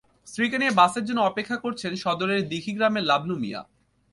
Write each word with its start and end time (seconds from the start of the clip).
স্ত্রীকে 0.27 0.57
নিয়ে 0.57 0.77
বাসের 0.79 1.03
জন্য 1.05 1.19
অপেক্ষা 1.21 1.57
করছেন 1.57 1.91
সদরের 1.95 2.41
দিঘি 2.47 2.71
গ্রামের 2.73 3.03
লাভলু 3.03 3.35
মিয়া। 3.39 3.61